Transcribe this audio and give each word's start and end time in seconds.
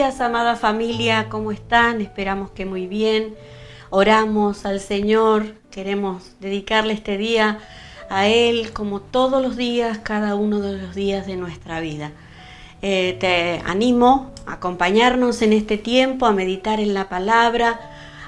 amada 0.00 0.56
familia, 0.56 1.28
¿cómo 1.28 1.52
están? 1.52 2.00
Esperamos 2.00 2.50
que 2.52 2.64
muy 2.64 2.86
bien. 2.86 3.34
Oramos 3.90 4.64
al 4.64 4.80
Señor, 4.80 5.56
queremos 5.70 6.36
dedicarle 6.40 6.94
este 6.94 7.18
día 7.18 7.58
a 8.08 8.26
Él 8.26 8.72
como 8.72 9.00
todos 9.00 9.42
los 9.42 9.56
días, 9.56 9.98
cada 9.98 10.36
uno 10.36 10.60
de 10.60 10.78
los 10.78 10.94
días 10.94 11.26
de 11.26 11.36
nuestra 11.36 11.80
vida. 11.80 12.12
Eh, 12.80 13.18
te 13.20 13.60
animo 13.66 14.32
a 14.46 14.54
acompañarnos 14.54 15.42
en 15.42 15.52
este 15.52 15.76
tiempo, 15.76 16.24
a 16.24 16.32
meditar 16.32 16.80
en 16.80 16.94
la 16.94 17.10
palabra, 17.10 17.78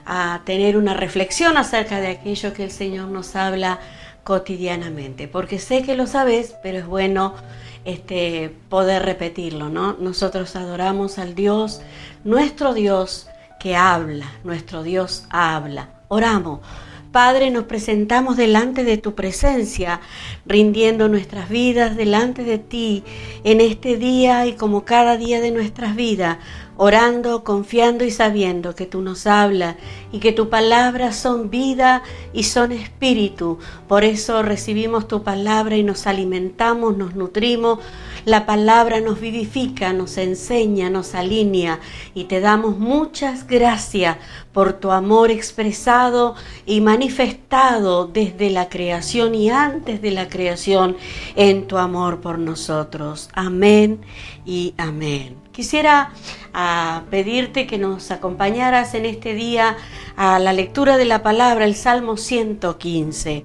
a 0.05 0.43
tener 0.45 0.77
una 0.77 0.93
reflexión 0.93 1.57
acerca 1.57 2.01
de 2.01 2.09
aquello 2.09 2.53
que 2.53 2.65
el 2.65 2.71
Señor 2.71 3.09
nos 3.09 3.35
habla 3.35 3.81
cotidianamente, 4.25 5.27
porque 5.27 5.59
sé 5.59 5.83
que 5.83 5.97
lo 5.97 6.07
sabes, 6.07 6.55
pero 6.63 6.79
es 6.79 6.87
bueno 6.87 7.35
este, 7.85 8.55
poder 8.69 9.05
repetirlo, 9.05 9.69
¿no? 9.69 9.95
Nosotros 9.95 10.57
adoramos 10.57 11.19
al 11.19 11.35
Dios, 11.35 11.81
nuestro 12.25 12.75
Dios 12.75 13.29
que 13.61 13.77
habla, 13.77 14.27
nuestro 14.45 14.83
Dios 14.83 15.25
habla. 15.31 15.89
Oramos. 16.09 16.61
Padre, 17.13 17.51
nos 17.51 17.65
presentamos 17.65 18.39
delante 18.39 18.85
de 18.85 18.97
tu 18.97 19.15
presencia, 19.15 20.01
rindiendo 20.47 21.09
nuestras 21.09 21.51
vidas 21.51 21.95
delante 21.95 22.43
de 22.43 22.57
ti 22.57 23.05
en 23.45 23.61
este 23.61 23.99
día 23.99 24.47
y 24.47 24.55
como 24.55 24.87
cada 24.87 25.19
día 25.19 25.43
de 25.43 25.51
nuestras 25.51 25.95
vidas, 25.95 26.39
orando, 26.83 27.45
confiando 27.45 28.05
y 28.05 28.11
sabiendo 28.11 28.75
que 28.75 28.87
tú 28.87 29.03
nos 29.03 29.29
hablas 29.29 29.77
y 30.11 30.19
que 30.19 30.33
tu 30.33 30.49
palabra 30.49 31.13
son 31.13 31.49
vida 31.49 32.03
y 32.33 32.43
son 32.43 32.73
espíritu. 32.73 33.61
Por 33.87 34.03
eso 34.03 34.43
recibimos 34.43 35.07
tu 35.07 35.23
palabra 35.23 35.77
y 35.77 35.85
nos 35.85 36.09
alimentamos, 36.09 36.97
nos 36.97 37.15
nutrimos. 37.15 37.79
La 38.25 38.47
palabra 38.47 39.01
nos 39.01 39.21
vivifica, 39.21 39.93
nos 39.93 40.19
enseña, 40.19 40.91
nos 40.91 41.15
alinea 41.15 41.79
y 42.15 42.25
te 42.25 42.41
damos 42.41 42.77
muchas 42.79 43.47
gracias 43.47 44.17
por 44.53 44.73
tu 44.73 44.91
amor 44.91 45.31
expresado 45.31 46.35
y 46.67 46.81
manifestado 46.81 48.09
desde 48.09 48.51
la 48.51 48.69
creación 48.69 49.37
y 49.37 49.51
antes 49.51 50.03
de 50.03 50.11
la 50.11 50.29
creación 50.29 50.97
en 51.37 51.69
tu 51.69 51.79
amor 51.79 52.21
por 52.21 52.41
nosotros. 52.41 53.29
Amén 53.35 54.01
y 54.45 54.75
amén. 54.79 55.42
Quisiera 55.53 56.13
ah, 56.55 57.03
pedirte 57.11 57.67
que 57.67 57.77
nos 57.77 58.11
acompañaras 58.11 58.95
en 58.95 59.05
este 59.05 59.35
día 59.35 59.77
a 60.17 60.39
la 60.39 60.55
lectura 60.55 60.97
de 60.97 61.05
la 61.05 61.23
palabra, 61.23 61.67
el 61.67 61.75
Salmo 61.75 62.17
115. 62.17 63.45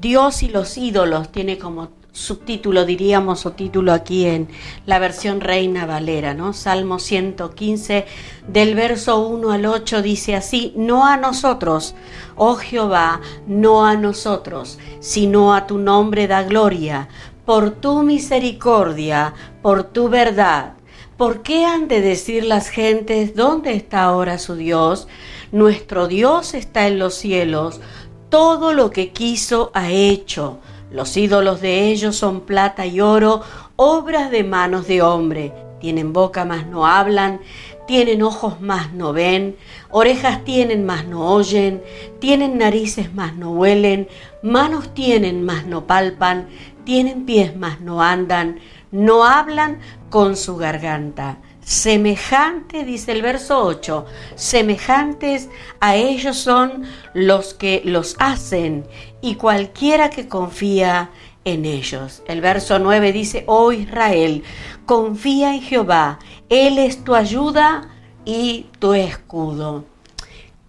Dios 0.00 0.44
y 0.44 0.48
los 0.48 0.78
ídolos 0.78 1.32
tiene 1.32 1.58
como 1.58 1.88
subtítulo, 2.12 2.84
diríamos, 2.84 3.46
o 3.46 3.52
título 3.52 3.92
aquí 3.92 4.26
en 4.26 4.48
la 4.86 5.00
versión 5.00 5.40
Reina 5.40 5.86
Valera, 5.86 6.34
¿no? 6.34 6.52
Salmo 6.52 7.00
115, 7.00 8.06
del 8.46 8.76
verso 8.76 9.18
1 9.26 9.50
al 9.50 9.66
8, 9.66 10.02
dice 10.02 10.36
así, 10.36 10.72
no 10.76 11.04
a 11.04 11.16
nosotros, 11.16 11.96
oh 12.36 12.54
Jehová, 12.54 13.20
no 13.48 13.84
a 13.84 13.96
nosotros, 13.96 14.78
sino 15.00 15.52
a 15.52 15.66
tu 15.66 15.78
nombre 15.78 16.28
da 16.28 16.44
gloria, 16.44 17.08
por 17.44 17.72
tu 17.72 18.04
misericordia, 18.04 19.34
por 19.62 19.82
tu 19.82 20.08
verdad 20.08 20.74
¿Por 21.20 21.42
qué 21.42 21.66
han 21.66 21.86
de 21.86 22.00
decir 22.00 22.44
las 22.44 22.70
gentes, 22.70 23.36
¿dónde 23.36 23.74
está 23.74 24.04
ahora 24.04 24.38
su 24.38 24.54
Dios? 24.54 25.06
Nuestro 25.52 26.08
Dios 26.08 26.54
está 26.54 26.86
en 26.86 26.98
los 26.98 27.12
cielos, 27.12 27.82
todo 28.30 28.72
lo 28.72 28.88
que 28.88 29.10
quiso 29.10 29.70
ha 29.74 29.90
hecho. 29.90 30.60
Los 30.90 31.18
ídolos 31.18 31.60
de 31.60 31.88
ellos 31.90 32.16
son 32.16 32.40
plata 32.40 32.86
y 32.86 33.02
oro, 33.02 33.42
obras 33.76 34.30
de 34.30 34.44
manos 34.44 34.86
de 34.86 35.02
hombre. 35.02 35.52
Tienen 35.78 36.14
boca 36.14 36.46
mas 36.46 36.66
no 36.66 36.86
hablan, 36.86 37.40
tienen 37.86 38.22
ojos 38.22 38.58
mas 38.62 38.90
no 38.94 39.12
ven, 39.12 39.56
orejas 39.90 40.42
tienen 40.44 40.86
mas 40.86 41.04
no 41.04 41.34
oyen, 41.34 41.82
tienen 42.18 42.56
narices 42.56 43.12
mas 43.12 43.34
no 43.34 43.52
huelen, 43.52 44.08
manos 44.42 44.94
tienen 44.94 45.44
mas 45.44 45.66
no 45.66 45.86
palpan, 45.86 46.48
tienen 46.84 47.26
pies 47.26 47.54
mas 47.54 47.78
no 47.82 48.00
andan, 48.00 48.58
no 48.90 49.24
hablan 49.24 49.80
con 50.10 50.36
su 50.36 50.56
garganta. 50.56 51.38
Semejante, 51.62 52.84
dice 52.84 53.12
el 53.12 53.22
verso 53.22 53.62
8, 53.64 54.06
semejantes 54.34 55.48
a 55.78 55.94
ellos 55.94 56.36
son 56.36 56.84
los 57.14 57.54
que 57.54 57.82
los 57.84 58.16
hacen 58.18 58.86
y 59.20 59.36
cualquiera 59.36 60.10
que 60.10 60.26
confía 60.26 61.10
en 61.44 61.64
ellos. 61.64 62.22
El 62.26 62.40
verso 62.40 62.78
9 62.78 63.12
dice, 63.12 63.44
oh 63.46 63.72
Israel, 63.72 64.42
confía 64.86 65.54
en 65.54 65.62
Jehová, 65.62 66.18
Él 66.48 66.78
es 66.78 67.04
tu 67.04 67.14
ayuda 67.14 67.88
y 68.24 68.66
tu 68.78 68.94
escudo. 68.94 69.84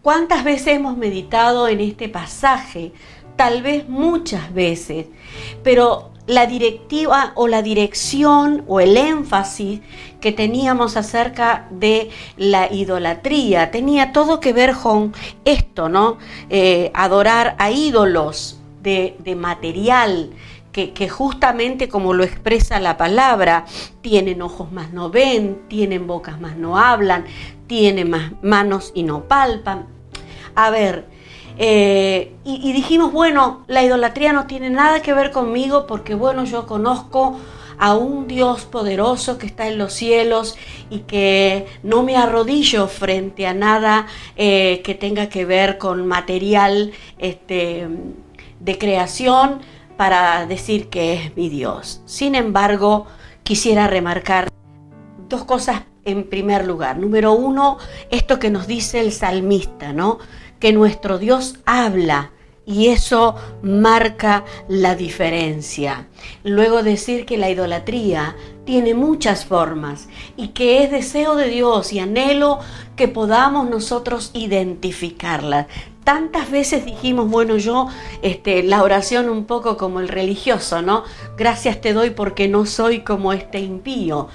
¿Cuántas 0.01 0.43
veces 0.43 0.67
hemos 0.67 0.97
meditado 0.97 1.67
en 1.67 1.79
este 1.79 2.09
pasaje? 2.09 2.91
Tal 3.35 3.61
vez 3.61 3.87
muchas 3.87 4.53
veces, 4.53 5.07
pero 5.63 6.10
la 6.31 6.45
directiva 6.45 7.33
o 7.35 7.49
la 7.49 7.61
dirección 7.61 8.63
o 8.65 8.79
el 8.79 8.95
énfasis 8.95 9.81
que 10.21 10.31
teníamos 10.31 10.95
acerca 10.95 11.67
de 11.71 12.09
la 12.37 12.71
idolatría. 12.71 13.69
Tenía 13.69 14.13
todo 14.13 14.39
que 14.39 14.53
ver 14.53 14.73
con 14.73 15.13
esto, 15.43 15.89
¿no? 15.89 16.19
Eh, 16.49 16.89
adorar 16.93 17.57
a 17.59 17.69
ídolos 17.69 18.61
de, 18.81 19.17
material. 19.37 20.29
Que, 20.71 20.93
que, 20.93 21.09
justamente 21.09 21.89
como 21.89 22.13
lo 22.13 22.23
expresa 22.23 22.79
la 22.79 22.95
palabra, 22.95 23.65
tienen 23.99 24.41
ojos 24.41 24.71
más 24.71 24.93
no 24.93 25.09
ven, 25.09 25.63
tienen 25.67 26.07
bocas 26.07 26.39
más 26.39 26.55
no 26.55 26.77
hablan, 26.77 27.25
tienen 27.67 28.09
más 28.09 28.31
manos 28.41 28.93
y 28.95 29.03
no 29.03 29.25
palpan. 29.25 29.87
A 30.55 30.69
ver, 30.69 31.07
eh, 31.57 32.33
y, 32.43 32.73
dijimos, 32.73 33.11
bueno, 33.11 33.63
la 33.67 33.83
idolatría 33.83 34.33
no 34.33 34.47
tiene 34.47 34.69
nada 34.69 35.01
que 35.01 35.13
ver 35.13 35.31
conmigo 35.31 35.85
porque, 35.87 36.15
bueno, 36.15 36.43
yo 36.43 36.65
conozco 36.65 37.39
a 37.77 37.95
un 37.95 38.27
Dios 38.27 38.65
poderoso 38.65 39.37
que 39.37 39.47
está 39.47 39.67
en 39.67 39.77
los 39.77 39.93
cielos 39.93 40.55
y 40.89 40.99
que 40.99 41.65
no 41.81 42.03
me 42.03 42.15
arrodillo 42.15 42.87
frente 42.87 43.47
a 43.47 43.53
nada 43.53 44.05
eh, 44.35 44.81
que 44.83 44.93
tenga 44.93 45.29
que 45.29 45.45
ver 45.45 45.77
con 45.77 46.05
material 46.05 46.91
este, 47.17 47.87
de 48.59 48.77
creación 48.77 49.61
para 49.97 50.45
decir 50.45 50.89
que 50.89 51.13
es 51.13 51.35
mi 51.35 51.49
Dios. 51.49 52.01
Sin 52.05 52.35
embargo, 52.35 53.07
quisiera 53.43 53.87
remarcar 53.87 54.49
dos 55.27 55.43
cosas 55.43 55.83
en 56.05 56.29
primer 56.29 56.65
lugar. 56.65 56.97
Número 56.97 57.33
uno, 57.33 57.77
esto 58.09 58.39
que 58.39 58.49
nos 58.49 58.67
dice 58.67 58.99
el 58.99 59.11
salmista, 59.11 59.93
¿no? 59.93 60.19
Que 60.61 60.71
nuestro 60.71 61.19
Dios 61.19 61.55
habla 61.65 62.31
y 62.65 62.87
eso 62.87 63.35
marca 63.63 64.45
la 64.69 64.95
diferencia. 64.95 66.07
Luego 66.43 66.83
decir 66.83 67.25
que 67.25 67.37
la 67.37 67.49
idolatría 67.49 68.35
tiene 68.63 68.93
muchas 68.93 69.43
formas 69.43 70.07
y 70.37 70.49
que 70.49 70.83
es 70.83 70.91
deseo 70.91 71.35
de 71.35 71.49
Dios 71.49 71.91
y 71.91 71.99
anhelo 71.99 72.59
que 72.95 73.07
podamos 73.07 73.69
nosotros 73.69 74.29
identificarlas. 74.33 75.65
Tantas 76.03 76.49
veces 76.49 76.85
dijimos, 76.85 77.29
bueno, 77.29 77.57
yo, 77.57 77.87
este, 78.21 78.63
la 78.63 78.83
oración 78.83 79.29
un 79.29 79.45
poco 79.45 79.77
como 79.77 79.99
el 79.99 80.07
religioso, 80.07 80.81
¿no? 80.81 81.03
Gracias 81.37 81.81
te 81.81 81.93
doy 81.93 82.11
porque 82.11 82.47
no 82.47 82.65
soy 82.65 83.01
como 83.01 83.33
este 83.33 83.59
impío. 83.59 84.29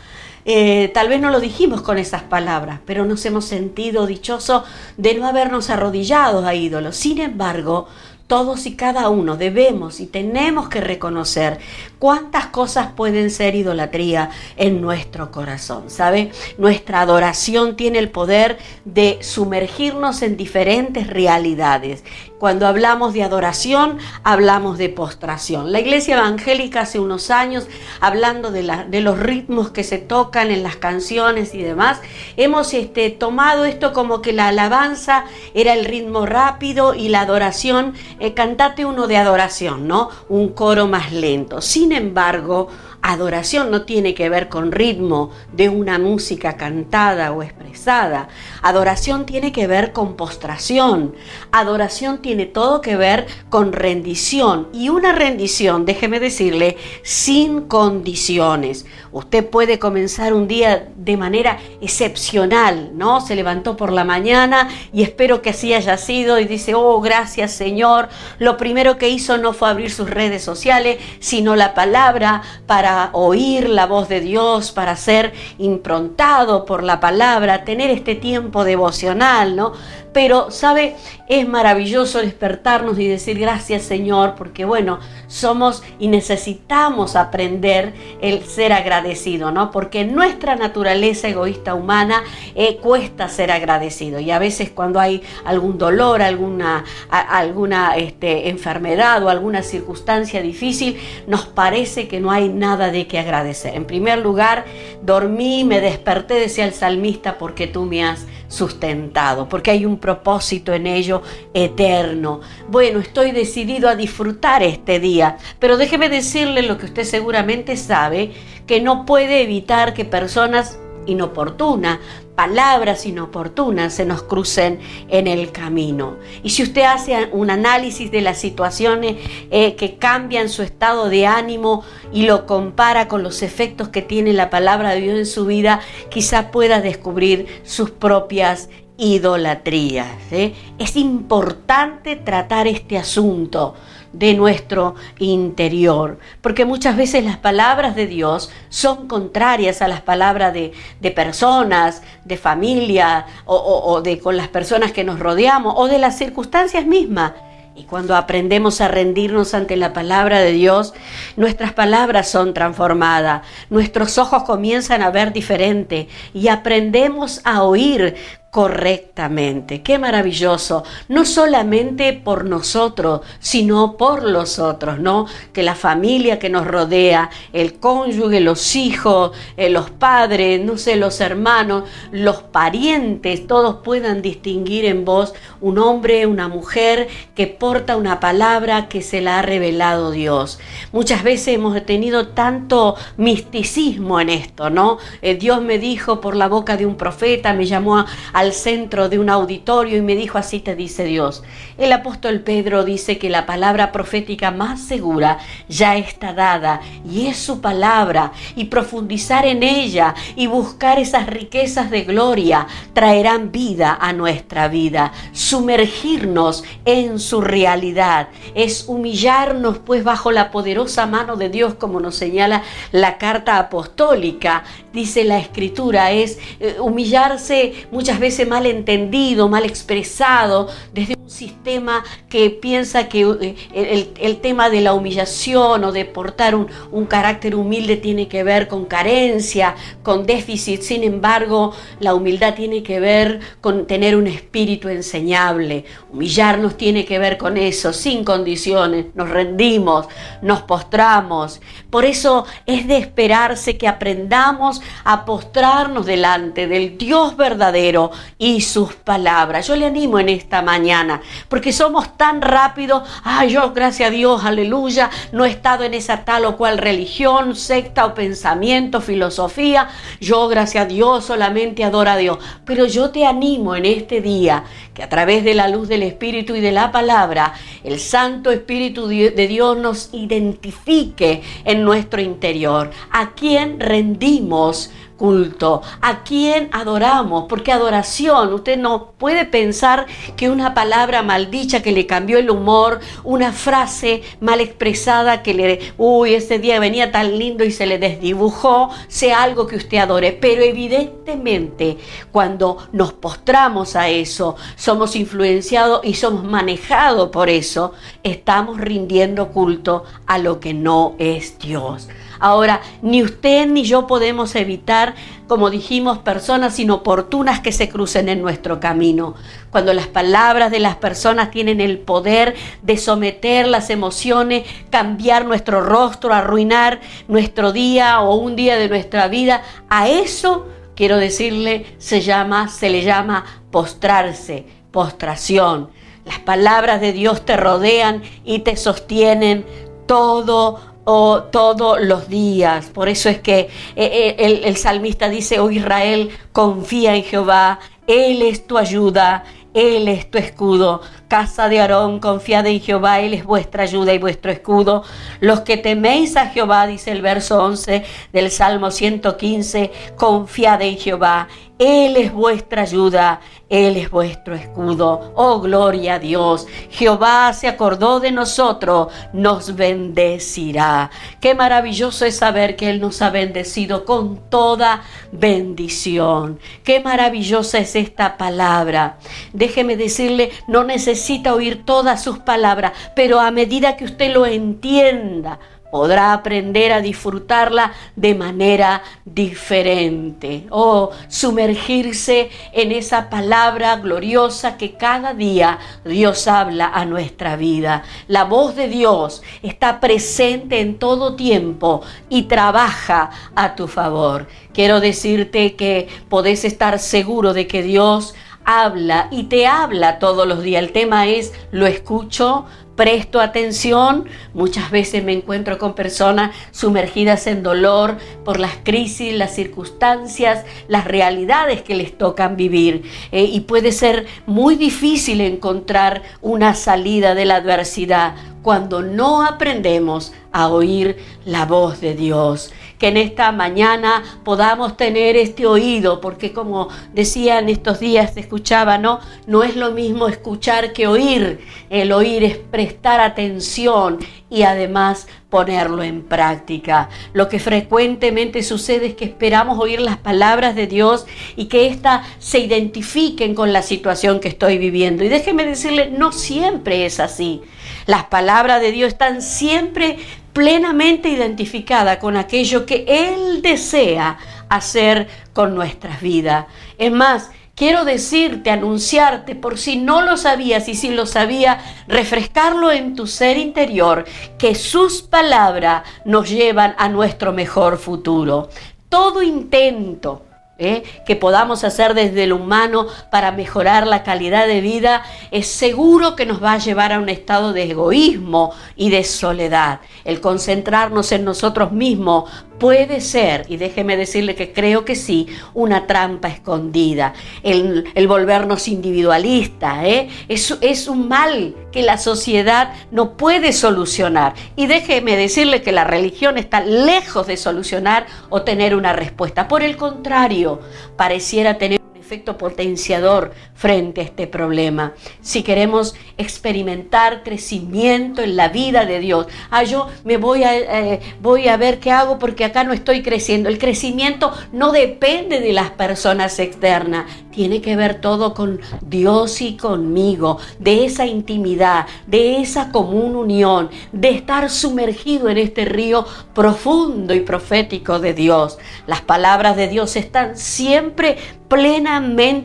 Eh, 0.49 0.93
tal 0.95 1.09
vez 1.09 1.21
no 1.21 1.31
lo 1.31 1.41
dijimos 1.41 1.83
con 1.83 1.99
esas 1.99 2.23
palabras, 2.23 2.79
pero 2.87 3.05
nos 3.05 3.27
hemos 3.27 3.45
sentido 3.47 4.07
dichosos 4.07 4.63
de 4.97 5.15
no 5.15 5.27
habernos 5.27 5.71
arrodillado 5.71 6.47
a 6.47 6.55
ídolos. 6.55 6.95
Sin 6.95 7.21
embargo, 7.21 7.89
todos 8.29 8.67
y 8.67 8.77
cada 8.77 9.09
uno 9.09 9.37
debemos 9.37 9.99
y 9.99 10.07
tenemos 10.07 10.69
que 10.69 10.81
reconocer 10.81 11.59
cuántas 11.99 12.47
cosas 12.47 12.89
pueden 12.93 13.31
ser 13.31 13.55
idolatría 13.55 14.31
en 14.57 14.81
nuestro 14.81 15.31
corazón, 15.31 15.91
¿sabe? 15.91 16.31
Nuestra 16.59 17.01
adoración 17.01 17.77
tiene 17.77 17.99
el 17.99 18.11
poder 18.11 18.59
de 18.85 19.19
sumergirnos 19.23 20.23
en 20.23 20.37
diferentes 20.37 21.07
realidades. 21.09 22.05
Cuando 22.39 22.67
hablamos 22.67 23.15
de 23.15 23.23
adoración, 23.23 23.97
hablamos 24.23 24.77
de 24.77 24.91
postración. 24.91 25.73
La 25.73 25.81
iglesia 25.81 26.19
evangélica 26.19 26.83
hace 26.83 27.01
unos 27.01 27.31
años, 27.31 27.67
hablando 27.99 28.51
de, 28.51 29.01
los 29.01 29.19
ritmos 29.19 29.71
que 29.71 29.85
se 29.85 29.97
tocan 29.97 30.51
en 30.51 30.63
las 30.63 30.77
canciones 30.77 31.55
y 31.55 31.63
demás, 31.63 32.01
hemos 32.37 32.75
este, 32.75 33.09
tomado 33.09 33.65
esto 33.65 33.95
como 33.95 34.21
que 34.21 34.35
la 34.35 34.49
alabanza 34.49 35.25
era 35.55 35.73
el 35.73 35.87
ritmo 35.87 36.27
rápido 36.27 36.95
y 36.95 37.09
la 37.09 37.23
adoración 37.23 37.95
eh, 38.21 38.35
cantate 38.35 38.85
uno 38.85 39.07
de 39.07 39.17
adoración, 39.17 39.89
¿no? 39.89 40.11
Un 40.29 40.51
coro 40.51 40.87
más 40.87 41.13
lento. 41.13 41.63
Sin 41.63 41.86
embargo, 41.93 42.69
Adoración 43.09 43.71
no 43.71 43.83
tiene 43.83 44.15
que 44.15 44.29
ver 44.29 44.49
con 44.49 44.73
ritmo 44.73 45.31
de 45.53 45.69
una 45.69 45.97
música 45.99 46.57
cantada 46.57 47.31
o 47.31 47.43
expresada. 47.43 48.29
Adoración 48.63 49.27
tiene 49.27 49.53
que 49.53 49.69
ver 49.69 49.93
con 49.93 50.17
postración. 50.17 51.15
Adoración 51.53 52.21
tiene 52.21 52.47
todo 52.47 52.81
que 52.81 52.97
ver 52.97 53.27
con 53.49 53.73
rendición. 53.73 54.69
Y 54.73 54.89
una 54.89 55.13
rendición, 55.13 55.85
déjeme 55.85 56.19
decirle, 56.19 56.79
sin 57.05 57.63
condiciones. 57.63 58.87
Usted 59.13 59.49
puede 59.49 59.79
comenzar 59.79 60.35
un 60.35 60.49
día 60.49 60.89
de 60.97 61.17
manera 61.17 61.59
excepcional, 61.81 62.91
¿no? 62.95 63.21
Se 63.21 63.37
levantó 63.37 63.77
por 63.77 63.93
la 63.93 64.05
mañana 64.05 64.69
y 64.93 65.03
espero 65.03 65.43
que 65.43 65.51
así 65.51 65.73
haya 65.73 65.97
sido 65.97 66.41
y 66.41 66.45
dice, 66.45 66.75
oh, 66.75 67.01
gracias 67.01 67.53
Señor. 67.53 68.09
Lo 68.39 68.57
primero 68.57 68.99
que 68.99 69.09
hizo 69.09 69.39
no 69.39 69.53
fue 69.53 69.69
abrir 69.69 69.93
sus 69.93 70.11
redes 70.11 70.43
sociales, 70.43 70.99
sino 71.21 71.55
la 71.55 71.73
palabra 71.77 72.43
para 72.67 73.11
oír 73.13 73.69
la 73.69 73.87
voz 73.87 74.09
de 74.09 74.21
Dios, 74.21 74.73
para 74.73 74.97
ser 74.97 75.33
improntado 75.59 76.65
por 76.65 76.83
la 76.83 76.99
palabra, 76.99 77.65
tener 77.65 77.91
este 77.91 78.15
tiempo 78.15 78.65
devocional, 78.65 79.55
¿no? 79.55 79.75
Pero, 80.17 80.51
¿sabe? 80.51 80.97
Es 81.29 81.47
maravilloso 81.47 82.21
despertarnos 82.21 82.99
y 82.99 83.07
decir 83.07 83.39
gracias 83.39 83.83
Señor, 83.83 84.35
porque 84.35 84.65
bueno, 84.65 84.99
somos 85.27 85.83
y 85.99 86.09
necesitamos 86.09 87.17
aprender 87.17 87.93
el 88.23 88.43
ser 88.47 88.73
agradecido, 88.73 89.51
¿no? 89.51 89.71
Porque 89.71 90.07
nuestra 90.07 90.57
naturaleza 90.57 91.29
egoísta 91.29 91.75
humana 91.75 92.23
eh, 92.55 92.79
cuesta 92.79 93.29
ser 93.29 93.51
agradecido 93.51 94.19
y 94.19 94.31
a 94.31 94.39
veces 94.39 94.71
cuando 94.71 95.01
hay 95.01 95.21
algún 95.45 95.77
dolor, 95.77 96.23
alguna, 96.23 96.87
alguna 97.11 97.95
este, 97.97 98.49
enfermedad 98.49 99.23
o 99.23 99.29
alguna 99.29 99.63
circunstancia 99.63 100.41
difícil, 100.41 100.99
nos 101.27 101.45
parece 101.45 102.09
que 102.09 102.21
no 102.21 102.31
hay 102.31 102.49
nada 102.49 102.91
de 102.91 103.07
que 103.07 103.19
agradecer. 103.19 103.75
En 103.75 103.85
primer 103.85 104.21
lugar, 104.21 104.65
dormí, 105.03 105.65
me 105.65 105.83
desperté, 105.83 106.37
decía 106.37 106.65
el 106.65 106.73
salmista, 106.73 107.37
porque 107.37 107.67
tú 107.67 107.85
me 107.85 108.03
has 108.03 108.25
sustentado, 108.49 109.49
porque 109.49 109.71
hay 109.71 109.85
un 109.85 109.99
propósito 109.99 110.73
en 110.73 110.87
ello 110.87 111.23
eterno. 111.55 112.41
Bueno, 112.69 113.01
estoy 113.01 113.33
decidido 113.33 113.89
a 113.89 113.97
disfrutar 113.97 114.63
este 114.63 115.01
día, 115.01 115.39
pero 115.59 115.77
déjeme 115.77 116.09
decirle 116.09 116.63
lo 116.63 116.79
que 116.79 116.87
usted 116.87 117.05
seguramente 117.05 117.77
sabe, 117.77 118.33
que 118.67 118.81
no 118.81 119.07
puede 119.07 119.43
evitar 119.43 119.95
que 119.95 120.05
personas 120.05 120.79
inoportunas, 121.07 121.99
palabras 122.35 123.07
inoportunas 123.07 123.95
se 123.95 124.05
nos 124.05 124.23
crucen 124.23 124.79
en 125.09 125.27
el 125.27 125.53
camino. 125.53 126.17
Y 126.43 126.51
si 126.51 126.63
usted 126.63 126.83
hace 126.83 127.31
un 127.33 127.51
análisis 127.51 128.11
de 128.11 128.21
las 128.21 128.39
situaciones 128.39 129.17
eh, 129.51 129.75
que 129.77 129.97
cambian 129.97 130.49
su 130.49 130.63
estado 130.63 131.09
de 131.09 131.27
ánimo 131.27 131.83
y 132.13 132.27
lo 132.27 132.47
compara 132.47 133.09
con 133.09 133.23
los 133.23 133.43
efectos 133.43 133.89
que 133.89 134.03
tiene 134.03 134.33
la 134.33 134.51
palabra 134.51 134.91
de 134.91 135.01
Dios 135.01 135.19
en 135.19 135.27
su 135.27 135.47
vida, 135.47 135.81
quizá 136.11 136.51
pueda 136.51 136.81
descubrir 136.81 137.47
sus 137.65 137.91
propias 137.91 138.69
idolatrías. 138.99 140.09
¿eh? 140.31 140.55
Es 140.79 140.97
importante 140.97 142.17
tratar 142.17 142.67
este 142.67 142.99
asunto 142.99 143.75
de 144.13 144.35
nuestro 144.35 144.95
interior, 145.19 146.19
porque 146.41 146.65
muchas 146.65 146.97
veces 146.97 147.25
las 147.25 147.37
palabras 147.37 147.97
de 147.97 148.07
Dios 148.07 148.51
son 148.69 149.09
contrarias 149.09 149.83
a 149.83 149.89
las 149.89 150.01
palabras 150.01 150.55
de, 150.55 150.73
personas, 151.11 152.03
de 152.25 152.37
familia 152.37 153.27
o, 153.45 153.57
o 153.57 154.03
de 154.03 154.19
con 154.19 154.37
las 154.37 154.49
personas 154.49 154.93
que 154.93 155.05
nos 155.05 155.19
rodeamos 155.19 155.75
o 155.77 155.89
de 155.89 155.99
las 155.99 156.17
circunstancias 156.19 156.87
mismas. 156.87 157.33
Y 157.77 157.85
cuando 157.85 158.17
aprendemos 158.17 158.81
a 158.81 158.89
rendirnos 158.89 159.53
ante 159.53 159.77
la 159.77 159.93
palabra 159.93 160.41
de 160.41 160.53
Dios, 160.53 160.95
nuestras 161.37 161.75
palabras 161.75 162.27
son 162.27 162.55
transformadas, 162.55 163.43
nuestros 163.69 164.17
ojos 164.17 164.45
comienzan 164.45 165.03
a 165.03 165.11
ver 165.11 165.35
diferente 165.35 166.09
y 166.33 166.49
aprendemos 166.49 167.43
a 167.45 167.63
oír 167.63 168.15
correctamente. 168.57 169.83
Qué 169.83 169.99
maravilloso, 169.99 170.83
no 171.09 171.27
solamente 171.27 172.15
por 172.15 172.47
nosotros, 172.47 173.21
sino 173.39 173.99
por 173.99 174.23
los 174.23 174.59
otros, 174.59 174.99
¿no? 174.99 175.27
Que 175.53 175.63
la 175.63 175.75
familia 175.75 176.39
que 176.39 176.49
nos 176.49 176.67
rodea, 176.67 177.29
el 177.53 177.75
cónyuge, 177.75 178.41
los 178.41 178.75
hijos, 178.75 179.33
eh, 179.59 179.69
los 179.69 179.91
padres, 179.91 180.65
no 180.65 180.79
sé, 180.79 180.97
los 180.97 181.21
hermanos, 181.21 181.85
los 182.13 182.37
parientes, 182.45 183.47
todos 183.47 183.81
puedan 183.85 184.23
distinguir 184.23 184.87
en 184.87 185.05
vos 185.05 185.35
un 185.61 185.77
hombre, 185.77 186.25
una 186.25 186.49
mujer 186.49 187.09
que 187.35 187.47
porta 187.47 187.99
una 187.99 188.21
palabra 188.21 188.89
que 188.89 189.03
se 189.03 189.21
la 189.21 189.41
ha 189.41 189.43
revelado 189.43 190.13
Dios. 190.13 190.59
Muchas 190.93 191.23
veces 191.23 191.49
hemos 191.49 191.85
tenido 191.85 192.29
tanto 192.29 192.97
misticismo 193.19 194.19
en 194.19 194.31
esto, 194.31 194.71
¿no? 194.71 194.97
Eh, 195.21 195.35
Dios 195.35 195.61
me 195.61 195.79
dijo 195.79 196.23
por 196.23 196.35
la 196.35 196.49
boca 196.49 196.79
de 196.79 196.87
un 196.87 196.97
profeta, 196.97 197.53
me 197.53 197.67
llamó 197.67 197.99
a, 197.99 198.46
al 198.47 198.53
centro 198.53 199.09
de 199.09 199.19
un 199.19 199.29
auditorio 199.29 199.97
y 199.99 200.03
me 200.03 200.15
dijo, 200.15 200.39
así 200.39 200.61
te 200.61 200.77
dice 200.77 201.05
Dios. 201.05 201.43
El 201.79 201.93
apóstol 201.93 202.41
Pedro 202.41 202.85
dice 202.85 203.19
que 203.19 203.29
la 203.29 203.45
palabra 203.45 203.91
profética 203.91 204.53
más 204.53 204.81
segura 204.81 205.39
ya 205.69 205.97
está 205.97 206.33
dada 206.33 206.81
y 207.05 207.27
es 207.27 207.37
su 207.37 207.61
palabra 207.61 208.33
y 208.55 208.67
profundizar 208.67 209.45
en 209.45 209.65
ella 209.65 210.15
y 210.37 210.47
buscar 210.47 211.01
esas 211.01 211.27
riquezas 211.27 211.91
de 211.91 212.05
gloria 212.05 212.69
traerán 212.95 213.51
vida 213.51 213.99
a 214.01 214.13
nuestra 214.13 214.69
vida. 214.69 215.13
Sumergirnos 215.33 216.63
en 216.85 217.19
su 217.19 217.41
realidad 217.41 218.29
es 218.55 218.85
humillarnos 218.87 219.79
pues 219.79 220.05
bajo 220.05 220.31
la 220.31 220.53
poderosa 220.53 221.07
mano 221.07 221.37
de 221.37 221.49
Dios 221.49 221.75
como 221.75 221.99
nos 222.01 222.15
señala 222.15 222.63
la 222.93 223.19
carta 223.19 223.59
apostólica. 223.59 224.63
Dice 224.93 225.25
la 225.25 225.39
escritura, 225.39 226.13
es 226.13 226.39
eh, 226.59 226.77
humillarse 226.81 227.87
muchas 227.91 228.19
veces 228.19 228.26
mal 228.47 228.67
entendido, 228.67 229.49
mal 229.49 229.65
expresado, 229.65 230.69
desde 230.93 231.15
un 231.19 231.31
sistema 231.31 232.05
que 232.29 232.51
piensa 232.51 233.09
que 233.09 233.57
eh, 233.73 234.13
el, 234.21 234.37
tema 234.39 234.71
de 234.71 234.81
la 234.81 234.93
humillación 234.93 235.85
o 235.85 235.93
de 235.93 236.05
portar 236.05 236.55
un, 236.55 237.07
carácter 237.07 237.55
humilde 237.55 237.97
tiene 237.97 238.29
que 238.29 238.43
ver 238.43 238.69
con 238.69 238.85
carencia, 238.85 239.75
con 240.03 240.27
déficit. 240.27 240.83
Sin 240.83 241.05
embargo, 241.05 241.73
la 242.01 242.15
humildad 242.15 242.55
tiene 242.55 242.83
que 242.83 243.01
ver 243.01 243.41
con 243.61 243.87
tener 243.87 244.17
un 244.17 244.27
espíritu 244.27 244.89
enseñable. 244.89 245.85
Humillarnos 246.13 246.77
tiene 246.77 247.05
que 247.05 247.19
ver 247.19 247.39
con 247.39 247.57
eso, 247.57 247.93
sin 247.93 248.25
condiciones. 248.25 249.07
Nos 249.15 249.31
rendimos, 249.31 250.07
nos 250.43 250.63
postramos. 250.63 251.61
Por 251.91 252.05
eso 252.05 252.45
es 252.67 252.87
de 252.87 252.99
esperarse 252.99 253.79
que 253.79 253.89
aprendamos 253.89 254.83
a 255.05 255.25
postrarnos 255.25 256.07
delante 256.07 256.67
del 256.67 256.99
Dios 256.99 257.37
verdadero 257.37 258.11
y 258.39 258.61
sus 258.61 258.95
palabras. 258.95 259.67
Yo 259.67 259.77
le 259.77 259.87
animo 259.87 260.19
en 260.19 260.29
esta 260.29 260.63
mañana, 260.63 261.21
porque 261.49 261.73
somos 261.73 262.17
tan 262.17 262.43
rápidos, 262.43 263.09
ay, 263.25 263.51
yo 263.51 263.73
gracias 263.73 264.09
a 264.09 264.11
Dios, 264.11 264.45
aleluya, 264.45 265.11
no 265.33 265.45
he 265.45 265.51
estado 265.51 265.85
en 265.85 265.95
esa 265.95 266.25
tal 266.25 266.45
o 266.45 266.57
cual 266.57 266.79
religión, 266.79 267.57
secta 267.57 268.07
o 268.07 268.15
pensamiento, 268.15 269.01
filosofía, 269.01 269.89
yo 270.21 270.49
gracias 270.49 270.85
a 270.85 270.89
Dios 270.89 271.25
solamente 271.25 271.85
adoro 271.85 272.11
a 272.11 272.17
Dios. 272.17 272.39
Pero 272.65 272.87
yo 272.87 273.11
te 273.11 273.27
animo 273.27 273.75
en 273.77 273.87
este 273.87 274.21
día 274.21 274.65
que 274.95 275.03
a 275.03 275.09
través 275.09 275.45
de 275.45 275.55
la 275.55 275.69
luz 275.69 275.89
del 275.89 276.03
Espíritu 276.03 276.55
y 276.55 276.61
de 276.61 276.73
la 276.73 276.91
palabra, 276.91 277.53
el 277.85 278.01
Santo 278.01 278.51
Espíritu 278.51 279.07
de 279.07 279.47
Dios 279.47 279.77
nos 279.77 280.11
identifique 280.13 281.43
en 281.65 281.83
nuestro 281.83 282.21
interior. 282.21 282.91
¿A 283.11 283.33
quién 283.35 283.79
rendimos? 283.81 284.91
Culto, 285.17 285.83
a 286.01 286.23
quién 286.23 286.69
adoramos, 286.73 287.45
porque 287.49 287.73
adoración, 287.73 288.53
usted 288.53 288.79
no 288.79 289.13
puede 289.13 289.45
pensar 289.45 290.07
que 290.37 290.51
una 290.51 290.75
palabra 290.75 291.23
maldicha 291.23 291.83
que 291.83 291.93
le 291.93 292.07
cambió 292.07 292.39
el 292.39 292.51
humor, 292.51 293.01
una 293.25 293.53
frase 293.53 294.23
mal 294.41 294.61
expresada 294.61 295.43
que 295.43 295.55
le, 295.55 295.93
uy, 295.99 296.35
ese 296.35 296.59
día 296.59 296.79
venía 296.79 297.11
tan 297.11 297.39
lindo 297.39 297.65
y 297.65 297.71
se 297.71 297.87
le 297.87 297.99
desdibujó, 297.99 298.91
sea 299.09 299.43
algo 299.43 299.67
que 299.67 299.77
usted 299.77 299.99
adore, 299.99 300.33
pero 300.33 300.63
evidentemente 300.63 301.99
cuando 302.33 302.79
nos 302.93 303.13
postramos 303.13 303.97
a 303.97 304.09
eso, 304.09 304.57
somos 304.77 305.17
influenciados 305.17 306.01
y 306.05 306.15
somos 306.15 306.45
manejados 306.45 307.31
por 307.31 307.49
eso, 307.49 307.93
estamos 308.23 308.79
rindiendo 308.81 309.49
culto 309.49 310.05
a 310.27 310.39
lo 310.39 310.61
que 310.61 310.75
no 310.75 311.15
es 311.19 311.59
Dios. 311.59 312.09
Ahora, 312.39 312.81
ni 313.03 313.23
usted 313.23 313.67
ni 313.67 313.85
yo 313.85 314.07
podemos 314.07 314.55
evitar, 314.55 315.15
como 315.49 315.71
dijimos, 315.71 316.19
personas 316.19 316.79
inoportunas 316.79 317.61
que 317.61 317.73
se 317.73 317.89
crucen 317.89 318.29
en 318.29 318.43
nuestro 318.43 318.81
camino. 318.81 319.35
Cuando 319.71 319.93
las 319.93 320.07
palabras 320.07 320.71
de 320.71 320.81
las 320.81 320.97
personas 320.97 321.51
tienen 321.51 321.81
el 321.81 321.99
poder 321.99 322.55
de 322.83 322.97
someter 322.97 323.67
las 323.67 323.91
emociones, 323.91 324.65
cambiar 324.91 325.45
nuestro 325.47 325.81
rostro, 325.81 326.35
arruinar 326.35 327.01
nuestro 327.29 327.73
día 327.73 328.21
o 328.21 328.35
un 328.35 328.57
día 328.57 328.77
de 328.77 328.89
nuestra 328.89 329.29
vida, 329.29 329.63
a 329.89 330.09
eso 330.09 330.67
quiero 330.97 331.19
decirle, 331.19 331.87
se 331.99 332.21
llama, 332.23 332.69
se 332.69 332.91
le 332.91 333.03
llama 333.03 333.45
postrarse, 333.71 334.67
postración. 334.91 335.91
Las 336.25 336.41
palabras 336.41 337.01
de 337.01 337.13
Dios 337.13 337.45
te 337.45 337.57
rodean 337.57 338.23
y 338.45 338.61
te 338.61 338.77
sostienen 338.77 339.65
todo 340.07 340.81
oh, 341.07 341.45
todos 341.45 342.01
los 342.01 342.29
días. 342.29 342.87
Por 342.87 343.09
eso 343.09 343.29
es 343.29 343.41
que 343.41 343.61
eh, 343.61 343.69
eh, 343.97 344.37
el, 344.39 344.65
el 344.65 344.77
salmista 344.77 345.29
dice, 345.29 345.59
oh 345.59 345.71
Israel, 345.71 346.31
confía 346.53 347.17
en 347.17 347.25
Jehová, 347.25 347.79
Él 348.07 348.43
es 348.43 348.67
tu 348.67 348.77
ayuda, 348.77 349.45
Él 349.73 350.09
es 350.09 350.31
tu 350.31 350.39
escudo. 350.39 351.01
Casa 351.29 351.69
de 351.69 351.81
Aarón, 351.81 352.21
confiad 352.21 352.67
en 352.67 352.81
Jehová, 352.81 353.19
Él 353.19 353.35
es 353.35 353.45
vuestra 353.45 353.83
ayuda 353.83 354.15
y 354.15 354.19
vuestro 354.19 354.53
escudo. 354.53 355.03
Los 355.41 355.63
que 355.63 355.77
teméis 355.77 356.37
a 356.37 356.47
Jehová, 356.47 356.87
dice 356.87 357.11
el 357.11 357.21
verso 357.21 357.63
11 357.65 358.05
del 358.33 358.51
Salmo 358.53 358.93
115, 358.93 359.91
confiad 360.17 360.83
en 360.83 360.97
Jehová, 360.97 361.49
Él 361.81 362.17
es 362.17 362.33
vuestra 362.33 362.83
ayuda, 362.83 363.41
Él 363.69 363.97
es 363.97 364.09
vuestro 364.09 364.55
escudo. 364.55 365.33
Oh, 365.35 365.61
gloria 365.61 366.15
a 366.15 366.19
Dios. 366.21 366.69
Jehová 366.91 367.53
se 367.53 367.67
acordó 367.67 368.21
de 368.21 368.31
nosotros, 368.31 369.09
nos 369.33 369.75
bendecirá. 369.75 371.11
Qué 371.41 371.57
maravilloso 371.57 372.25
es 372.25 372.37
saber 372.37 372.77
que 372.77 372.89
Él 372.89 373.01
nos 373.01 373.21
ha 373.21 373.31
bendecido 373.31 374.05
con 374.05 374.49
toda 374.49 375.03
bendición. 375.33 376.61
Qué 376.85 377.01
maravillosa 377.01 377.79
es 377.79 377.97
esta 377.97 378.39
palabra. 378.39 379.19
Déjeme 379.53 379.97
decirle, 379.97 380.53
no 380.69 380.85
necesito 380.85 381.16
necesita 381.17 381.55
oír 381.55 381.87
todas 381.87 382.23
sus 382.23 382.41
palabras, 382.41 382.93
pero 383.15 383.41
a 383.41 383.51
medida 383.51 383.97
que 383.97 384.05
usted 384.05 384.35
lo 384.35 384.45
entienda, 384.45 385.59
podrá 385.91 386.35
aprender 386.35 386.93
a 386.93 387.01
disfrutarla 387.01 387.95
de 388.17 388.35
manera 388.35 389.03
diferente. 389.25 390.67
O 390.69 391.11
sumergirse 391.29 392.51
en 392.75 392.93
esa 392.93 393.31
palabra 393.31 393.97
gloriosa 393.97 394.77
que 394.77 394.93
cada 394.93 395.33
día 395.33 395.79
Dios 396.05 396.49
habla 396.49 396.91
a 396.93 397.07
nuestra 397.07 397.57
vida. 397.57 398.03
La 398.29 398.45
voz 398.45 398.77
de 398.77 398.89
Dios 398.89 399.43
está 399.63 399.99
presente 399.99 400.81
en 400.81 400.99
todo 400.99 401.35
tiempo 401.35 402.03
y 402.29 402.43
trabaja 402.43 403.31
a 403.55 403.75
tu 403.75 403.89
favor. 403.89 404.49
Quiero 404.75 405.01
decirte 405.01 405.77
que 405.77 406.09
podés 406.29 406.67
estar 406.67 406.99
seguro 406.99 407.55
de 407.55 407.67
que 407.67 407.83
Dios 407.83 408.35
habla 408.67 409.29
y 409.31 409.45
te 409.45 409.67
habla 409.67 410.19
todos 410.19 410.47
los 410.47 410.63
días. 410.63 410.83
El 410.83 410.93
tema 410.93 411.27
es, 411.27 411.55
lo 411.71 411.87
escucho, 411.87 412.67
presto 412.97 413.41
atención. 413.41 414.25
Muchas 414.55 414.91
veces 414.91 415.23
me 415.23 415.33
encuentro 415.33 415.79
con 415.79 415.95
personas 415.95 416.55
sumergidas 416.73 417.47
en 417.47 417.63
dolor 417.63 418.17
por 418.45 418.59
las 418.59 418.73
crisis, 418.83 419.33
las 419.35 419.55
circunstancias, 419.55 420.65
las 420.89 421.05
realidades 421.05 421.83
que 421.83 421.95
les 421.95 422.19
tocan 422.19 422.57
vivir. 422.57 423.05
Eh, 423.31 423.45
y 423.45 423.61
puede 423.61 423.93
ser 423.93 424.27
muy 424.47 424.75
difícil 424.75 425.41
encontrar 425.41 426.23
una 426.43 426.75
salida 426.75 427.35
de 427.35 427.45
la 427.45 427.57
adversidad 427.57 428.35
cuando 428.63 429.01
no 429.01 429.45
aprendemos 429.45 430.33
a 430.51 430.69
oír 430.69 431.19
la 431.45 431.67
voz 431.67 432.01
de 432.01 432.15
Dios 432.15 432.73
que 432.99 433.09
en 433.09 433.17
esta 433.17 433.53
mañana 433.53 434.23
podamos 434.45 434.97
tener 434.97 435.37
este 435.37 435.67
oído, 435.67 436.21
porque 436.21 436.53
como 436.53 436.89
decían 437.13 437.69
estos 437.69 438.01
días, 438.01 438.35
se 438.35 438.41
escuchaba, 438.41 438.99
¿no? 438.99 439.21
No 439.47 439.63
es 439.63 439.77
lo 439.77 439.93
mismo 439.93 440.29
escuchar 440.29 440.93
que 440.93 441.07
oír. 441.07 441.61
El 441.91 442.13
oír 442.13 442.45
es 442.45 442.57
prestar 442.57 443.21
atención 443.21 444.19
y 444.49 444.63
además 444.63 445.27
ponerlo 445.51 446.03
en 446.03 446.23
práctica. 446.23 447.09
Lo 447.33 447.49
que 447.49 447.59
frecuentemente 447.59 448.63
sucede 448.63 449.07
es 449.07 449.15
que 449.15 449.25
esperamos 449.25 449.79
oír 449.79 450.01
las 450.01 450.19
palabras 450.19 450.75
de 450.75 450.87
Dios 450.87 451.27
y 451.57 451.67
que 451.67 451.87
éstas 451.87 452.27
se 452.39 452.59
identifiquen 452.59 453.55
con 453.55 453.73
la 453.73 453.83
situación 453.83 454.41
que 454.41 454.49
estoy 454.49 454.79
viviendo. 454.79 455.25
Y 455.25 455.29
déjeme 455.29 455.65
decirle, 455.65 456.11
no 456.11 456.33
siempre 456.33 457.07
es 457.07 457.21
así. 457.21 457.63
Las 458.07 458.25
palabras 458.25 458.81
de 458.81 458.93
Dios 458.93 459.09
están 459.09 459.43
siempre 459.43 460.19
plenamente 460.57 461.29
identificada 461.29 462.19
con 462.19 462.35
aquello 462.35 462.87
que 462.87 463.05
Él 463.07 463.61
desea 463.61 464.39
hacer 464.71 465.29
con 465.53 465.75
nuestras 465.75 466.23
vidas. 466.23 466.65
Es 466.97 467.13
más, 467.13 467.51
quiero 467.75 468.07
decirte, 468.07 468.71
anunciarte, 468.71 469.55
por 469.55 469.77
si 469.77 469.97
no 469.97 470.23
lo 470.23 470.39
sabías 470.39 470.89
y 470.89 470.95
si 470.95 471.11
lo 471.11 471.27
sabía, 471.27 471.79
refrescarlo 472.09 472.91
en 472.91 473.15
tu 473.15 473.27
ser 473.27 473.59
interior, 473.59 474.25
que 474.57 474.75
sus 474.75 475.21
palabras 475.21 476.05
nos 476.25 476.49
llevan 476.49 476.95
a 476.97 477.11
nuestro 477.11 477.53
mejor 477.53 477.99
futuro. 477.99 478.71
Todo 479.11 479.43
intento 479.43 480.47
¿eh? 480.79 481.03
que 481.25 481.37
podamos 481.37 481.85
hacer 481.85 482.15
desde 482.15 482.45
el 482.45 482.53
humano 482.53 483.07
para 483.31 483.53
mejorar 483.53 484.07
la 484.07 484.23
calidad 484.23 484.67
de 484.67 484.81
vida, 484.81 485.23
es 485.51 485.67
seguro 485.69 486.37
que 486.37 486.47
nos 486.47 486.63
va 486.63 486.75
a 486.75 486.79
llevar 486.79 487.13
a 487.13 487.19
un 487.19 487.29
estado 487.29 487.73
de 487.73 487.91
egoísmo 487.91 488.73
y 488.95 489.11
de 489.11 489.25
soledad. 489.25 490.01
El 490.25 490.41
concentrarnos 490.41 491.33
en 491.33 491.45
nosotros 491.45 491.93
mismos 491.93 492.51
puede 492.79 493.21
ser, 493.21 493.67
y 493.69 493.77
déjeme 493.77 494.17
decirle 494.17 494.55
que 494.55 494.73
creo 494.73 495.05
que 495.05 495.15
sí, 495.15 495.47
una 495.75 496.07
trampa 496.07 496.49
escondida. 496.49 497.35
El, 497.63 498.05
volvernos 498.27 498.89
individualistas 498.89 500.05
¿eh? 500.05 500.29
es, 500.49 500.77
es 500.81 501.09
un 501.09 501.29
mal 501.29 501.75
que 501.93 502.03
la 502.03 502.19
sociedad 502.19 502.93
no 503.11 503.37
puede 503.37 503.73
solucionar. 503.73 504.55
Y 504.75 504.87
déjeme 504.87 505.37
decirle 505.37 505.83
que 505.83 505.93
la 505.93 506.05
religión 506.05 506.59
está 506.59 506.81
lejos 506.81 507.47
de 507.47 507.57
solucionar 507.57 508.27
o 508.49 508.63
tener 508.63 508.95
una 508.95 509.13
respuesta. 509.13 509.69
Por 509.69 509.83
el 509.83 509.97
contrario, 509.97 510.81
pareciera 511.17 511.79
tener 511.79 512.06
efecto 512.27 512.59
potenciador 512.59 513.53
frente 513.75 514.21
a 514.21 514.25
este 514.25 514.49
problema. 514.49 515.15
Si 515.41 515.63
queremos 515.63 516.17
experimentar 516.39 517.45
crecimiento 517.45 518.43
en 518.43 518.57
la 518.57 518.69
vida 518.69 519.07
de 519.07 519.21
Dios, 519.21 519.47
ah, 519.71 519.85
yo 519.85 520.09
me 520.25 520.37
voy 520.37 520.65
a, 520.65 520.77
eh, 520.77 521.21
voy 521.41 521.69
a 521.69 521.77
ver 521.77 522.01
qué 522.01 522.11
hago 522.11 522.41
porque 522.41 522.65
acá 522.65 522.83
no 522.83 522.93
estoy 522.93 523.23
creciendo. 523.23 523.69
El 523.69 523.79
crecimiento 523.79 524.53
no 524.73 524.91
depende 524.91 525.61
de 525.61 525.73
las 525.73 525.91
personas 525.91 526.59
externas, 526.59 527.27
tiene 527.53 527.81
que 527.81 527.95
ver 527.95 528.21
todo 528.21 528.55
con 528.55 528.81
Dios 529.03 529.63
y 529.63 529.77
conmigo, 529.77 530.59
de 530.81 531.05
esa 531.05 531.27
intimidad, 531.27 532.07
de 532.27 532.61
esa 532.61 532.91
común 532.91 533.37
unión, 533.37 533.89
de 534.13 534.31
estar 534.31 534.69
sumergido 534.69 535.49
en 535.49 535.59
este 535.59 535.85
río 535.85 536.27
profundo 536.55 537.35
y 537.35 537.41
profético 537.41 538.19
de 538.19 538.35
Dios. 538.35 538.79
Las 539.07 539.21
palabras 539.21 539.77
de 539.77 539.89
Dios 539.89 540.17
están 540.17 540.57
siempre 540.57 541.37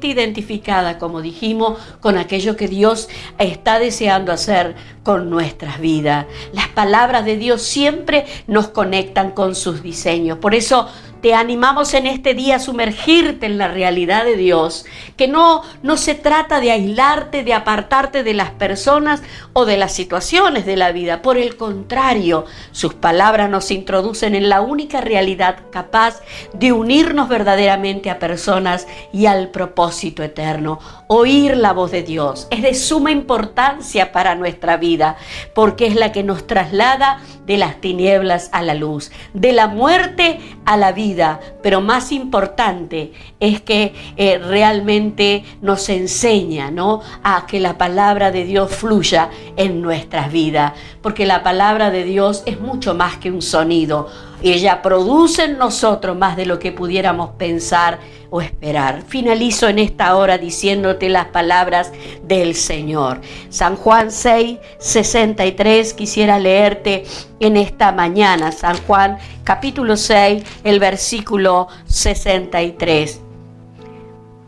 identificada, 0.08 0.98
como 0.98 1.22
dijimos, 1.22 1.80
con 2.00 2.18
aquello 2.18 2.56
que 2.56 2.68
Dios 2.68 3.10
está 3.38 3.80
deseando 3.80 4.32
hacer 4.32 4.76
con 5.04 5.30
nuestras 5.30 5.80
vidas. 5.80 6.26
Las 6.54 6.68
palabras 6.70 7.26
de 7.26 7.38
Dios 7.38 7.62
siempre 7.62 8.26
nos 8.48 8.68
conectan 8.68 9.32
con 9.32 9.56
sus 9.56 9.82
diseños. 9.82 10.38
Por 10.38 10.56
eso 10.56 10.88
te 11.22 11.34
animamos 11.34 11.94
en 11.94 12.08
este 12.08 12.34
día 12.34 12.56
a 12.56 12.60
sumergirte 12.60 13.46
en 13.46 13.58
la 13.58 13.68
realidad 13.68 14.26
de 14.26 14.36
Dios, 14.36 14.86
que 15.18 15.28
no, 15.28 15.62
no 15.84 15.98
se 15.98 16.16
trata 16.16 16.60
de 16.60 16.72
aislarte, 16.72 17.44
de 17.44 17.54
apartarte 17.54 18.24
de 18.24 18.34
las 18.34 18.52
personas 18.52 19.22
o 19.54 19.66
de 19.66 19.78
las 19.78 19.94
situaciones 19.94 20.66
de 20.66 20.78
la 20.78 20.92
vida. 20.92 21.22
Por 21.22 21.38
el 21.38 21.58
contrario, 21.58 22.46
sus 22.72 22.96
palabras 22.96 23.50
nos 23.50 23.72
introducen 23.72 24.36
en 24.36 24.50
la 24.50 24.62
única 24.62 25.02
realidad 25.02 25.58
capaz 25.72 26.22
de 26.54 26.72
unirnos 26.72 27.30
verdaderamente 27.30 28.10
a 28.10 28.20
personas 28.20 28.88
y 29.14 29.28
al 29.28 29.50
propósito 29.50 30.24
eterno. 30.24 30.80
Oír 31.14 31.58
la 31.58 31.74
voz 31.74 31.92
de 31.92 32.04
Dios 32.04 32.48
es 32.52 32.62
de 32.62 32.74
suma 32.74 33.12
importancia 33.12 34.14
para 34.14 34.34
nuestra 34.36 34.78
vida, 34.78 35.18
porque 35.54 35.86
es 35.86 35.96
la 35.96 36.14
que 36.14 36.24
nos 36.24 36.48
traslada 36.48 37.20
de 37.46 37.58
las 37.58 37.82
tinieblas 37.82 38.50
a 38.54 38.62
la 38.62 38.76
luz, 38.76 39.12
de 39.34 39.52
la 39.52 39.68
muerte 39.68 40.40
a 40.64 40.78
la 40.78 40.94
vida 40.94 41.42
pero 41.62 41.82
más 41.82 42.12
importante 42.12 43.14
es 43.40 43.62
que 43.62 43.94
eh, 44.18 44.38
realmente 44.40 45.44
nos 45.62 45.90
enseña 45.90 46.72
¿no? 46.72 47.02
a 47.24 47.46
que 47.48 47.60
la 47.60 47.78
palabra 47.78 48.32
de 48.32 48.46
Dios 48.46 48.72
fluya 48.72 49.30
en 49.58 49.82
nuestras 49.82 50.32
vidas, 50.32 50.74
porque 51.02 51.26
la 51.26 51.44
palabra 51.44 51.92
de 51.92 52.04
Dios 52.04 52.44
es 52.46 52.60
mucho 52.60 52.94
más 52.94 53.18
que 53.18 53.32
un 53.32 53.42
sonido. 53.42 54.10
Ella 54.44 54.82
produce 54.82 55.44
en 55.44 55.60
nosotros 55.60 56.18
más 56.18 56.36
de 56.36 56.48
lo 56.48 56.58
que 56.58 56.72
pudiéramos 56.72 57.32
pensar 57.32 58.00
o 58.32 58.42
esperar. 58.42 59.04
Finalizo 59.04 59.68
en 59.68 59.78
esta 59.78 60.16
hora 60.16 60.40
diciéndote 60.40 61.10
las 61.10 61.28
palabras 61.28 61.92
del 62.24 62.56
Señor. 62.56 63.22
San 63.50 63.76
Juan 63.76 64.12
6, 64.12 64.58
63, 64.80 65.94
quisiera 65.94 66.40
leerte 66.40 67.04
en 67.40 67.56
esta 67.56 67.92
mañana. 67.92 68.52
San 68.52 68.78
Juan 68.88 69.20
capítulo 69.44 69.96
6, 69.96 70.44
el 70.64 70.80
versículo 70.80 71.68
63. 71.86 73.22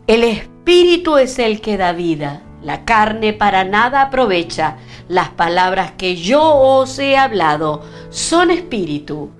El 0.08 0.24
Espíritu 0.24 1.18
es 1.18 1.38
el 1.38 1.60
que 1.60 1.76
da 1.76 1.92
vida. 1.92 2.42
La 2.62 2.84
carne 2.84 3.32
para 3.32 3.62
nada 3.62 4.02
aprovecha. 4.02 4.78
Las 5.06 5.28
palabras 5.28 5.92
que 5.92 6.16
yo 6.16 6.42
os 6.42 6.98
he 6.98 7.16
hablado 7.16 7.82
son 8.08 8.50
espíritu 8.50 9.30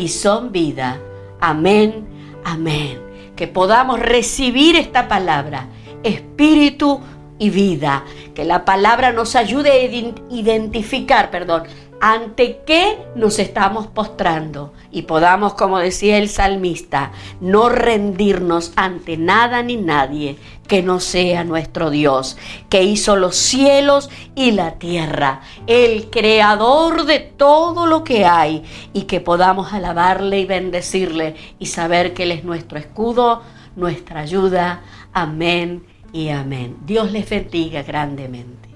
y 0.00 0.08
son 0.08 0.52
vida. 0.52 1.00
Amén, 1.40 2.06
amén 2.44 3.04
que 3.36 3.48
podamos 3.48 3.98
recibir 3.98 4.76
esta 4.76 5.08
palabra, 5.08 5.68
espíritu 6.02 7.00
y 7.38 7.50
vida, 7.50 8.04
que 8.34 8.44
la 8.44 8.64
palabra 8.64 9.12
nos 9.12 9.34
ayude 9.34 9.72
a 9.72 10.34
identificar, 10.34 11.30
perdón, 11.30 11.64
ante 12.06 12.60
qué 12.66 12.98
nos 13.14 13.38
estamos 13.38 13.86
postrando 13.86 14.74
y 14.90 15.02
podamos, 15.02 15.54
como 15.54 15.78
decía 15.78 16.18
el 16.18 16.28
salmista, 16.28 17.12
no 17.40 17.70
rendirnos 17.70 18.74
ante 18.76 19.16
nada 19.16 19.62
ni 19.62 19.78
nadie 19.78 20.36
que 20.68 20.82
no 20.82 21.00
sea 21.00 21.44
nuestro 21.44 21.88
Dios, 21.88 22.36
que 22.68 22.82
hizo 22.82 23.16
los 23.16 23.36
cielos 23.36 24.10
y 24.34 24.50
la 24.50 24.72
tierra, 24.72 25.40
el 25.66 26.10
creador 26.10 27.06
de 27.06 27.20
todo 27.20 27.86
lo 27.86 28.04
que 28.04 28.26
hay, 28.26 28.64
y 28.92 29.04
que 29.04 29.20
podamos 29.20 29.72
alabarle 29.72 30.40
y 30.40 30.44
bendecirle 30.44 31.36
y 31.58 31.66
saber 31.66 32.12
que 32.12 32.24
Él 32.24 32.32
es 32.32 32.44
nuestro 32.44 32.78
escudo, 32.78 33.40
nuestra 33.76 34.20
ayuda. 34.20 34.82
Amén 35.14 35.86
y 36.12 36.28
amén. 36.28 36.76
Dios 36.84 37.12
les 37.12 37.30
bendiga 37.30 37.82
grandemente. 37.82 38.73